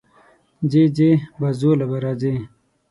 [0.71, 2.33] ځې ځې، بازو له به راځې